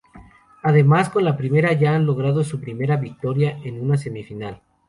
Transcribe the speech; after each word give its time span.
Además 0.63 1.09
con 1.09 1.23
la 1.25 1.37
primera 1.37 1.73
ya 1.73 1.93
han 1.93 2.07
logrado 2.07 2.43
su 2.43 2.59
primera 2.59 2.97
victoria 2.97 3.59
en 3.63 3.79
una 3.79 3.97
semifinal. 3.97 4.63